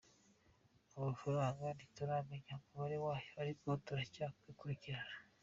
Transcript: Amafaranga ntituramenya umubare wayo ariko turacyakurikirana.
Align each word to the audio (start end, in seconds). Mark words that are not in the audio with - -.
Amafaranga 0.97 1.63
ntituramenya 1.75 2.51
umubare 2.59 2.97
wayo 3.05 3.31
ariko 3.43 3.67
turacyakurikirana. 3.85 5.15